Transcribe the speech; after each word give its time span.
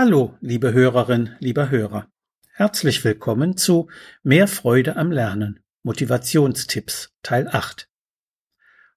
Hallo, 0.00 0.38
liebe 0.40 0.72
Hörerin, 0.72 1.34
lieber 1.40 1.70
Hörer. 1.70 2.06
Herzlich 2.52 3.02
willkommen 3.02 3.56
zu 3.56 3.88
Mehr 4.22 4.46
Freude 4.46 4.94
am 4.94 5.10
Lernen. 5.10 5.58
Motivationstipps 5.82 7.16
Teil 7.24 7.48
8. 7.48 7.88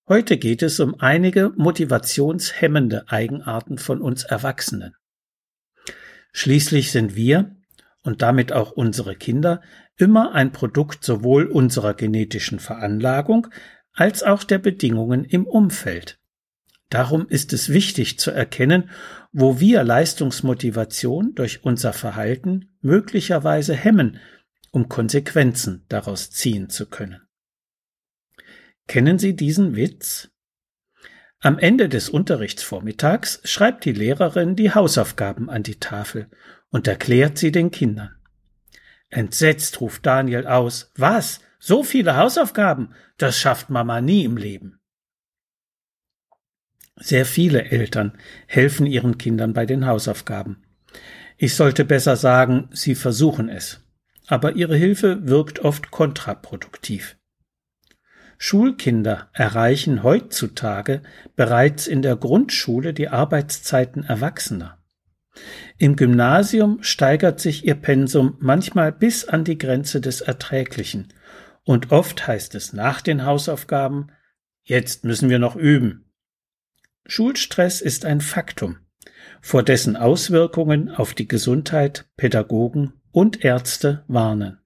Heute 0.08 0.38
geht 0.38 0.62
es 0.62 0.80
um 0.80 0.94
einige 1.00 1.54
motivationshemmende 1.56 3.10
Eigenarten 3.10 3.80
von 3.80 4.00
uns 4.00 4.26
Erwachsenen. 4.26 4.96
Schließlich 6.34 6.92
sind 6.92 7.16
wir 7.16 7.56
und 8.04 8.22
damit 8.22 8.54
auch 8.54 8.72
unsere 8.72 9.16
Kinder 9.16 9.64
immer 9.98 10.34
ein 10.34 10.52
Produkt 10.52 11.04
sowohl 11.04 11.48
unserer 11.48 11.96
genetischen 11.96 12.60
Veranlagung 12.60 13.48
als 13.92 14.22
auch 14.22 14.44
der 14.44 14.60
Bedingungen 14.60 15.26
im 15.26 15.48
Umfeld. 15.48 16.21
Darum 16.92 17.26
ist 17.30 17.54
es 17.54 17.70
wichtig 17.70 18.20
zu 18.20 18.32
erkennen, 18.32 18.90
wo 19.32 19.62
wir 19.62 19.82
Leistungsmotivation 19.84 21.34
durch 21.36 21.64
unser 21.64 21.94
Verhalten 21.94 22.70
möglicherweise 22.82 23.74
hemmen, 23.74 24.20
um 24.72 24.90
Konsequenzen 24.90 25.86
daraus 25.88 26.32
ziehen 26.32 26.70
zu 26.70 26.88
können. 26.88 27.22
Kennen 28.88 29.20
Sie 29.20 29.38
diesen 29.38 29.78
Witz? 29.78 30.32
Am 31.40 31.58
Ende 31.58 31.88
des 31.88 32.10
Unterrichtsvormittags 32.10 33.40
schreibt 33.46 33.86
die 33.86 33.94
Lehrerin 33.94 34.58
die 34.58 34.74
Hausaufgaben 34.76 35.50
an 35.50 35.64
die 35.64 35.80
Tafel 35.80 36.30
und 36.72 36.90
erklärt 36.90 37.38
sie 37.38 37.54
den 37.54 37.72
Kindern. 37.72 38.18
Entsetzt 39.08 39.80
ruft 39.80 40.06
Daniel 40.06 40.46
aus, 40.46 40.92
was? 40.98 41.40
So 41.58 41.84
viele 41.84 42.18
Hausaufgaben? 42.18 42.94
Das 43.18 43.40
schafft 43.40 43.70
Mama 43.70 44.02
nie 44.02 44.26
im 44.26 44.36
Leben. 44.36 44.81
Sehr 47.02 47.26
viele 47.26 47.66
Eltern 47.72 48.14
helfen 48.46 48.86
ihren 48.86 49.18
Kindern 49.18 49.54
bei 49.54 49.66
den 49.66 49.88
Hausaufgaben. 49.88 50.64
Ich 51.38 51.56
sollte 51.56 51.84
besser 51.84 52.16
sagen, 52.16 52.70
sie 52.72 52.94
versuchen 52.94 53.50
es. 53.50 53.82
Aber 54.28 54.56
ihre 54.56 54.76
Hilfe 54.76 55.28
wirkt 55.28 55.60
oft 55.60 55.90
kontraproduktiv. 55.90 57.18
Schulkinder 58.38 59.30
erreichen 59.34 60.04
heutzutage 60.04 61.02
bereits 61.36 61.88
in 61.88 62.04
der 62.04 62.16
Grundschule 62.16 62.94
die 62.94 63.10
Arbeitszeiten 63.10 64.04
Erwachsener. 64.04 64.78
Im 65.80 65.96
Gymnasium 65.96 66.84
steigert 66.84 67.40
sich 67.40 67.66
ihr 67.66 67.76
Pensum 67.76 68.38
manchmal 68.40 68.92
bis 68.92 69.26
an 69.26 69.44
die 69.44 69.58
Grenze 69.58 70.02
des 70.02 70.22
Erträglichen, 70.22 71.08
und 71.64 71.92
oft 71.92 72.28
heißt 72.28 72.54
es 72.56 72.74
nach 72.74 73.02
den 73.02 73.26
Hausaufgaben 73.26 74.12
Jetzt 74.64 75.04
müssen 75.04 75.30
wir 75.30 75.40
noch 75.40 75.56
üben. 75.56 76.11
Schulstress 77.06 77.82
ist 77.82 78.06
ein 78.06 78.22
Faktum, 78.22 78.78
vor 79.42 79.64
dessen 79.64 79.96
Auswirkungen 79.96 80.90
auf 80.90 81.14
die 81.14 81.28
Gesundheit 81.28 82.10
Pädagogen 82.16 82.94
und 83.12 83.44
Ärzte 83.44 84.04
warnen. 84.08 84.60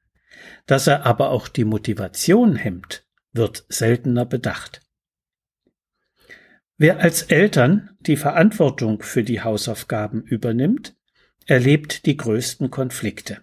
Dass 0.66 0.88
er 0.88 1.06
aber 1.06 1.30
auch 1.30 1.47
die 1.47 1.66
Motivation 1.66 2.56
hemmt, 2.56 3.06
wird 3.31 3.66
seltener 3.69 4.25
bedacht. 4.25 4.81
Wer 6.78 7.00
als 7.00 7.23
Eltern 7.23 7.91
die 8.02 8.17
Verantwortung 8.17 9.02
für 9.02 9.23
die 9.23 9.41
Hausaufgaben 9.41 10.23
übernimmt, 10.23 10.95
erlebt 11.45 12.06
die 12.06 12.17
größten 12.17 12.69
Konflikte. 12.69 13.41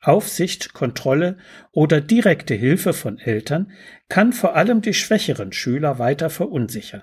Aufsicht, 0.00 0.72
Kontrolle 0.72 1.36
oder 1.72 2.00
direkte 2.00 2.54
Hilfe 2.54 2.92
von 2.92 3.18
Eltern 3.18 3.70
kann 4.08 4.32
vor 4.32 4.56
allem 4.56 4.80
die 4.80 4.94
schwächeren 4.94 5.52
Schüler 5.52 5.98
weiter 5.98 6.30
verunsichern. 6.30 7.02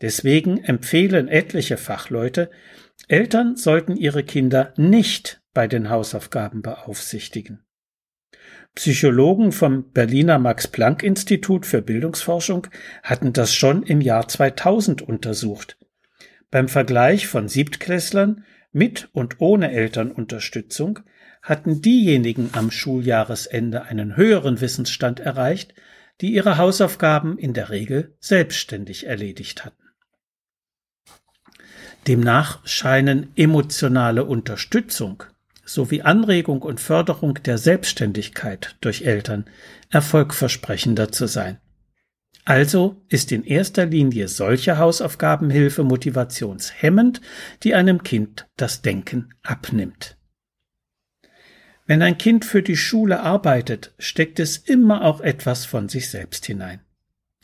Deswegen 0.00 0.64
empfehlen 0.64 1.28
etliche 1.28 1.76
Fachleute, 1.76 2.50
Eltern 3.08 3.56
sollten 3.56 3.96
ihre 3.96 4.24
Kinder 4.24 4.72
nicht 4.76 5.42
bei 5.52 5.66
den 5.66 5.90
Hausaufgaben 5.90 6.62
beaufsichtigen. 6.62 7.64
Psychologen 8.74 9.52
vom 9.52 9.90
Berliner 9.90 10.38
Max 10.38 10.68
Planck 10.68 11.02
Institut 11.02 11.66
für 11.66 11.82
Bildungsforschung 11.82 12.68
hatten 13.02 13.32
das 13.32 13.52
schon 13.52 13.82
im 13.82 14.00
Jahr 14.00 14.28
2000 14.28 15.02
untersucht. 15.02 15.76
Beim 16.50 16.68
Vergleich 16.68 17.26
von 17.26 17.48
Siebtklässlern 17.48 18.44
mit 18.72 19.08
und 19.12 19.40
ohne 19.40 19.72
Elternunterstützung 19.72 21.00
hatten 21.42 21.82
diejenigen 21.82 22.50
am 22.52 22.70
Schuljahresende 22.70 23.82
einen 23.82 24.16
höheren 24.16 24.60
Wissensstand 24.60 25.20
erreicht, 25.20 25.74
die 26.20 26.32
ihre 26.32 26.58
Hausaufgaben 26.58 27.38
in 27.38 27.54
der 27.54 27.70
Regel 27.70 28.14
selbstständig 28.20 29.06
erledigt 29.06 29.64
hatten. 29.64 29.79
Demnach 32.06 32.60
scheinen 32.64 33.32
emotionale 33.36 34.24
Unterstützung 34.24 35.24
sowie 35.64 36.02
Anregung 36.02 36.62
und 36.62 36.80
Förderung 36.80 37.34
der 37.44 37.56
Selbstständigkeit 37.56 38.76
durch 38.80 39.02
Eltern 39.02 39.44
erfolgversprechender 39.90 41.12
zu 41.12 41.26
sein. 41.26 41.58
Also 42.44 43.00
ist 43.08 43.30
in 43.30 43.44
erster 43.44 43.86
Linie 43.86 44.26
solche 44.26 44.78
Hausaufgabenhilfe 44.78 45.84
motivationshemmend, 45.84 47.20
die 47.62 47.74
einem 47.74 48.02
Kind 48.02 48.48
das 48.56 48.82
Denken 48.82 49.34
abnimmt. 49.42 50.16
Wenn 51.86 52.02
ein 52.02 52.18
Kind 52.18 52.44
für 52.44 52.62
die 52.62 52.76
Schule 52.76 53.20
arbeitet, 53.20 53.94
steckt 53.98 54.40
es 54.40 54.56
immer 54.56 55.02
auch 55.02 55.20
etwas 55.20 55.66
von 55.66 55.88
sich 55.88 56.08
selbst 56.08 56.46
hinein. 56.46 56.80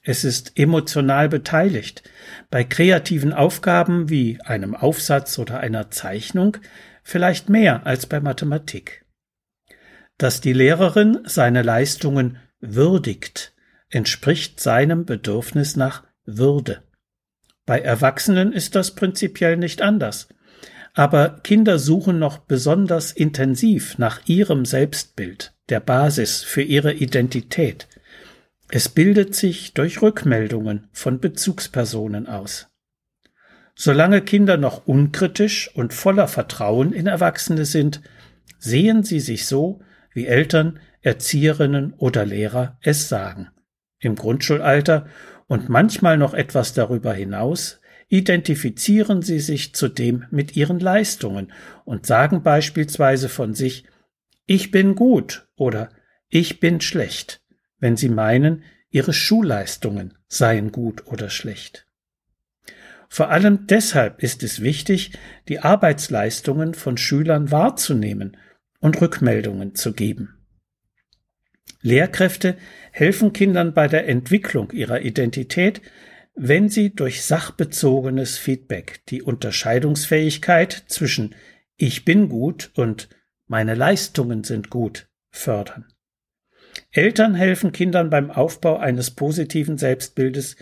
Es 0.08 0.22
ist 0.22 0.52
emotional 0.56 1.28
beteiligt. 1.28 2.04
Bei 2.48 2.62
kreativen 2.62 3.32
Aufgaben 3.32 4.08
wie 4.08 4.40
einem 4.40 4.76
Aufsatz 4.76 5.36
oder 5.36 5.58
einer 5.58 5.90
Zeichnung 5.90 6.58
vielleicht 7.02 7.48
mehr 7.48 7.86
als 7.86 8.06
bei 8.06 8.20
Mathematik. 8.20 9.04
Dass 10.16 10.40
die 10.40 10.52
Lehrerin 10.52 11.18
seine 11.24 11.62
Leistungen 11.62 12.38
würdigt, 12.60 13.52
entspricht 13.90 14.60
seinem 14.60 15.06
Bedürfnis 15.06 15.74
nach 15.74 16.04
Würde. 16.24 16.84
Bei 17.66 17.80
Erwachsenen 17.80 18.52
ist 18.52 18.76
das 18.76 18.94
prinzipiell 18.94 19.56
nicht 19.56 19.82
anders. 19.82 20.28
Aber 20.94 21.40
Kinder 21.42 21.80
suchen 21.80 22.20
noch 22.20 22.38
besonders 22.38 23.10
intensiv 23.10 23.98
nach 23.98 24.20
ihrem 24.26 24.66
Selbstbild, 24.66 25.52
der 25.68 25.80
Basis 25.80 26.44
für 26.44 26.62
ihre 26.62 26.92
Identität. 26.92 27.88
Es 28.68 28.88
bildet 28.88 29.34
sich 29.34 29.74
durch 29.74 30.02
Rückmeldungen 30.02 30.88
von 30.92 31.20
Bezugspersonen 31.20 32.26
aus. 32.26 32.68
Solange 33.76 34.22
Kinder 34.22 34.56
noch 34.56 34.86
unkritisch 34.86 35.70
und 35.74 35.94
voller 35.94 36.26
Vertrauen 36.26 36.92
in 36.92 37.06
Erwachsene 37.06 37.64
sind, 37.64 38.00
sehen 38.58 39.04
sie 39.04 39.20
sich 39.20 39.46
so, 39.46 39.80
wie 40.12 40.26
Eltern, 40.26 40.80
Erzieherinnen 41.02 41.92
oder 41.92 42.26
Lehrer 42.26 42.78
es 42.82 43.08
sagen. 43.08 43.50
Im 44.00 44.16
Grundschulalter 44.16 45.06
und 45.46 45.68
manchmal 45.68 46.16
noch 46.16 46.34
etwas 46.34 46.72
darüber 46.72 47.12
hinaus 47.12 47.80
identifizieren 48.08 49.22
sie 49.22 49.40
sich 49.40 49.74
zudem 49.74 50.24
mit 50.30 50.56
ihren 50.56 50.80
Leistungen 50.80 51.52
und 51.84 52.06
sagen 52.06 52.42
beispielsweise 52.42 53.28
von 53.28 53.54
sich 53.54 53.84
Ich 54.46 54.70
bin 54.70 54.96
gut 54.96 55.48
oder 55.56 55.90
Ich 56.28 56.58
bin 56.58 56.80
schlecht 56.80 57.45
wenn 57.78 57.96
sie 57.96 58.08
meinen, 58.08 58.64
ihre 58.90 59.12
Schulleistungen 59.12 60.14
seien 60.28 60.72
gut 60.72 61.06
oder 61.06 61.30
schlecht. 61.30 61.86
Vor 63.08 63.30
allem 63.30 63.66
deshalb 63.66 64.22
ist 64.22 64.42
es 64.42 64.62
wichtig, 64.62 65.12
die 65.48 65.60
Arbeitsleistungen 65.60 66.74
von 66.74 66.96
Schülern 66.96 67.50
wahrzunehmen 67.50 68.36
und 68.80 69.00
Rückmeldungen 69.00 69.74
zu 69.74 69.92
geben. 69.92 70.36
Lehrkräfte 71.82 72.56
helfen 72.90 73.32
Kindern 73.32 73.74
bei 73.74 73.86
der 73.86 74.08
Entwicklung 74.08 74.72
ihrer 74.72 75.02
Identität, 75.02 75.82
wenn 76.34 76.68
sie 76.68 76.94
durch 76.94 77.22
sachbezogenes 77.22 78.38
Feedback 78.38 79.02
die 79.08 79.22
Unterscheidungsfähigkeit 79.22 80.84
zwischen 80.88 81.34
ich 81.76 82.04
bin 82.04 82.28
gut 82.28 82.70
und 82.74 83.08
meine 83.46 83.74
Leistungen 83.74 84.44
sind 84.44 84.70
gut 84.70 85.08
fördern. 85.30 85.86
Eltern 86.96 87.34
helfen 87.34 87.72
Kindern 87.72 88.10
beim 88.10 88.30
Aufbau 88.30 88.78
eines 88.78 89.10
positiven 89.10 89.76
Selbstbildes, 89.76 90.56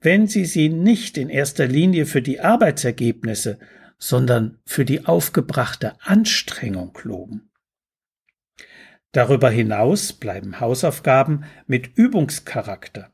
wenn 0.00 0.26
sie 0.26 0.44
sie 0.44 0.68
nicht 0.68 1.18
in 1.18 1.28
erster 1.28 1.66
Linie 1.66 2.06
für 2.06 2.22
die 2.22 2.40
Arbeitsergebnisse, 2.40 3.58
sondern 3.98 4.58
für 4.64 4.84
die 4.84 5.06
aufgebrachte 5.06 5.94
Anstrengung 6.00 6.96
loben. 7.02 7.50
Darüber 9.12 9.50
hinaus 9.50 10.12
bleiben 10.12 10.60
Hausaufgaben 10.60 11.44
mit 11.66 11.96
Übungscharakter, 11.96 13.12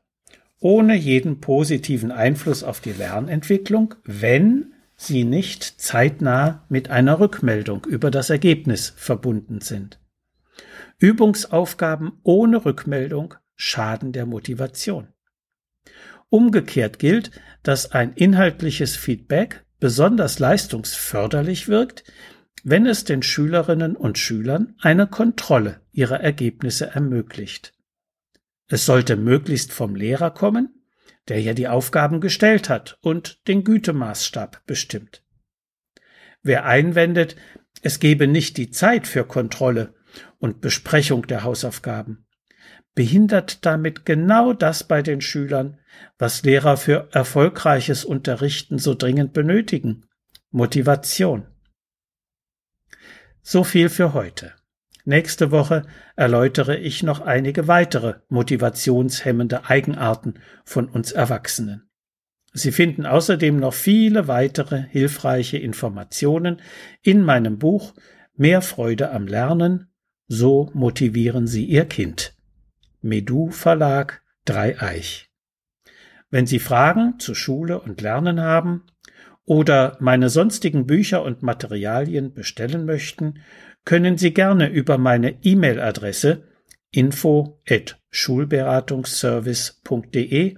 ohne 0.59 0.95
jeden 0.95 1.41
positiven 1.41 2.11
Einfluss 2.11 2.63
auf 2.63 2.79
die 2.79 2.93
Lernentwicklung, 2.93 3.95
wenn 4.03 4.73
sie 4.95 5.23
nicht 5.23 5.63
zeitnah 5.81 6.65
mit 6.69 6.89
einer 6.89 7.19
Rückmeldung 7.19 7.85
über 7.85 8.11
das 8.11 8.29
Ergebnis 8.29 8.93
verbunden 8.95 9.61
sind. 9.61 9.99
Übungsaufgaben 10.97 12.19
ohne 12.23 12.65
Rückmeldung 12.65 13.35
schaden 13.55 14.11
der 14.11 14.25
Motivation. 14.25 15.07
Umgekehrt 16.29 16.99
gilt, 16.99 17.31
dass 17.63 17.91
ein 17.91 18.13
inhaltliches 18.13 18.95
Feedback 18.95 19.65
besonders 19.79 20.39
leistungsförderlich 20.39 21.67
wirkt, 21.67 22.03
wenn 22.63 22.85
es 22.85 23.03
den 23.03 23.23
Schülerinnen 23.23 23.95
und 23.95 24.17
Schülern 24.17 24.75
eine 24.79 25.07
Kontrolle 25.07 25.81
ihrer 25.91 26.19
Ergebnisse 26.19 26.87
ermöglicht. 26.87 27.73
Es 28.67 28.85
sollte 28.85 29.15
möglichst 29.15 29.73
vom 29.73 29.95
Lehrer 29.95 30.31
kommen, 30.31 30.83
der 31.27 31.41
ja 31.41 31.53
die 31.53 31.67
Aufgaben 31.67 32.21
gestellt 32.21 32.69
hat 32.69 32.97
und 33.01 33.47
den 33.47 33.63
Gütemaßstab 33.63 34.65
bestimmt. 34.65 35.23
Wer 36.41 36.65
einwendet, 36.65 37.35
es 37.81 37.99
gebe 37.99 38.27
nicht 38.27 38.57
die 38.57 38.71
Zeit 38.71 39.07
für 39.07 39.23
Kontrolle 39.23 39.93
und 40.39 40.61
Besprechung 40.61 41.27
der 41.27 41.43
Hausaufgaben, 41.43 42.25
behindert 42.95 43.65
damit 43.65 44.05
genau 44.05 44.53
das 44.53 44.83
bei 44.83 45.01
den 45.01 45.21
Schülern, 45.21 45.79
was 46.17 46.43
Lehrer 46.43 46.77
für 46.77 47.09
erfolgreiches 47.11 48.05
Unterrichten 48.05 48.77
so 48.77 48.93
dringend 48.93 49.33
benötigen 49.33 50.05
Motivation. 50.51 51.45
So 53.41 53.63
viel 53.63 53.89
für 53.89 54.13
heute. 54.13 54.53
Nächste 55.05 55.49
Woche 55.51 55.83
erläutere 56.15 56.77
ich 56.77 57.03
noch 57.03 57.21
einige 57.21 57.67
weitere 57.67 58.15
motivationshemmende 58.27 59.65
Eigenarten 59.69 60.35
von 60.65 60.87
uns 60.87 61.11
Erwachsenen. 61.11 61.89
Sie 62.53 62.71
finden 62.71 63.05
außerdem 63.05 63.57
noch 63.57 63.73
viele 63.73 64.27
weitere 64.27 64.83
hilfreiche 64.89 65.57
Informationen 65.57 66.61
in 67.01 67.23
meinem 67.23 67.57
Buch 67.57 67.93
Mehr 68.35 68.61
Freude 68.61 69.11
am 69.11 69.27
Lernen, 69.27 69.91
so 70.29 70.69
motivieren 70.73 71.45
Sie 71.47 71.65
Ihr 71.65 71.83
Kind. 71.85 72.35
Medu 73.01 73.49
Verlag 73.49 74.21
Dreieich. 74.45 75.29
Wenn 76.29 76.45
Sie 76.45 76.59
Fragen 76.59 77.19
zu 77.19 77.33
Schule 77.33 77.81
und 77.81 77.99
Lernen 78.01 78.39
haben 78.39 78.83
oder 79.43 79.97
meine 79.99 80.29
sonstigen 80.29 80.85
Bücher 80.85 81.23
und 81.23 81.41
Materialien 81.41 82.31
bestellen 82.33 82.85
möchten, 82.85 83.39
können 83.85 84.19
Sie 84.19 84.33
gerne 84.33 84.69
über 84.69 84.99
meine 84.99 85.43
E-Mail-Adresse 85.43 86.43
info 86.91 87.59
at 87.67 87.99
schulberatungsservice.de 88.11 90.57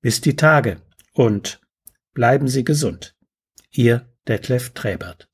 Bis 0.00 0.20
die 0.20 0.34
Tage 0.34 0.78
und 1.16 1.60
bleiben 2.12 2.46
Sie 2.46 2.62
gesund. 2.62 3.16
Ihr 3.70 4.06
Detlef 4.28 4.70
Träbert. 4.74 5.28